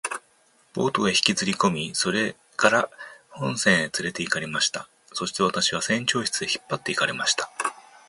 [0.73, 2.89] ボートへ引きずりこみ、それから
[3.29, 4.89] 本船へつれて行かれました。
[5.13, 7.51] そして私は船長室へ引っ張って行かれました。